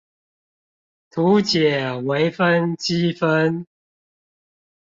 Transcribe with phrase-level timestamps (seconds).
[1.11, 3.67] 圖解微分積分